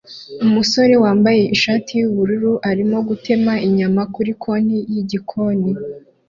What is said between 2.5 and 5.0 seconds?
arimo gutema inyama kuri konti